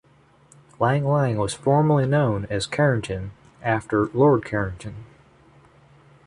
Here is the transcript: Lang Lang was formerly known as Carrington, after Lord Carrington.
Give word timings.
Lang 0.79 1.05
Lang 1.07 1.37
was 1.37 1.53
formerly 1.53 2.07
known 2.07 2.47
as 2.49 2.65
Carrington, 2.65 3.33
after 3.61 4.07
Lord 4.15 4.43
Carrington. 4.43 5.05